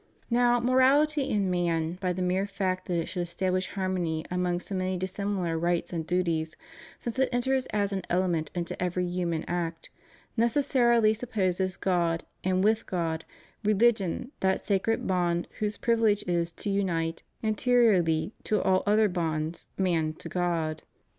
Now, 0.31 0.59
morality, 0.59 1.29
in 1.29 1.51
man, 1.51 1.99
by 2.01 2.11
the 2.11 2.23
mere 2.23 2.47
fact 2.47 2.87
that 2.87 2.97
it 2.99 3.05
should 3.07 3.21
establish 3.21 3.67
harmony 3.67 4.25
among 4.31 4.59
so 4.59 4.73
many 4.73 4.97
dissimilar 4.97 5.59
rights 5.59 5.93
and 5.93 6.07
duties, 6.07 6.55
since 6.97 7.19
it 7.19 7.29
enters 7.31 7.67
as 7.67 7.93
an 7.93 8.01
element 8.09 8.49
into 8.55 8.75
every 8.81 9.05
human 9.05 9.43
act, 9.47 9.91
necessarily 10.35 11.13
supposes 11.13 11.77
God, 11.77 12.25
and 12.43 12.63
with 12.63 12.87
God, 12.87 13.25
religion, 13.63 14.31
that 14.39 14.65
sacred 14.65 15.05
bond 15.05 15.47
whose 15.59 15.77
privilege 15.77 16.23
is 16.23 16.51
to 16.53 16.71
unite, 16.71 17.21
anteriorly 17.43 18.33
to 18.45 18.59
all 18.59 18.81
other 18.87 19.07
bonds, 19.07 19.67
man 19.77 20.13
to 20.15 20.27
God. 20.27 20.81